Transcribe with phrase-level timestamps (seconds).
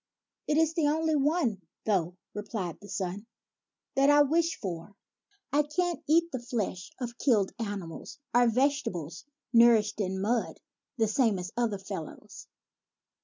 [0.47, 3.27] "It is the only one, though," replied his son,"
[3.95, 4.95] that I wish for.
[5.53, 10.59] I can't eat the flesh of killed animals or vegetables nourished in mud,
[10.97, 12.47] the same as other fellows.